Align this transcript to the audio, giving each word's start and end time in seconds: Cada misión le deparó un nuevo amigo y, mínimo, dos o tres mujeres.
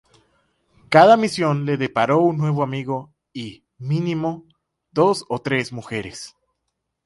Cada 0.89 1.15
misión 1.15 1.63
le 1.67 1.77
deparó 1.77 2.21
un 2.21 2.37
nuevo 2.39 2.63
amigo 2.63 3.13
y, 3.33 3.65
mínimo, 3.77 4.47
dos 4.91 5.25
o 5.29 5.37
tres 5.43 5.71
mujeres. 5.71 6.35